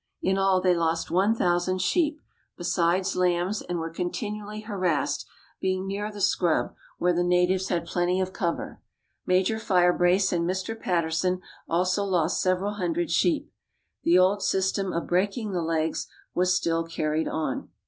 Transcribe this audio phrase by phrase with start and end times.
[0.23, 2.21] In all, they lost 1,000 sheep,
[2.57, 5.27] besides lambs, and were continually harassed,
[5.59, 8.81] being near the scrub, where the natives Lad plenty of cover.
[9.27, 10.75] Major Firebrace and Mr.
[10.79, 13.51] Patterson also lost several hundred sheep.
[14.03, 17.69] The old system of breaking the legs was still carried on.